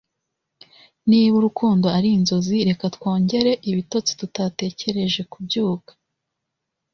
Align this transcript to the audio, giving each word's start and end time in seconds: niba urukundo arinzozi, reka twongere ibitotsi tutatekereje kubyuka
niba 1.09 1.33
urukundo 1.39 1.85
arinzozi, 1.97 2.55
reka 2.69 2.85
twongere 2.95 3.51
ibitotsi 3.71 4.11
tutatekereje 4.19 5.21
kubyuka 5.31 5.91